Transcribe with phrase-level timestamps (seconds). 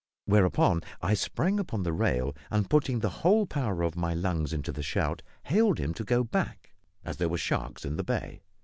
[0.25, 4.71] Whereupon, I sprang upon the rail, and, putting the whole power of my lungs into
[4.71, 6.71] the shout, hailed him to go back,
[7.05, 8.41] as there were sharks in the bay.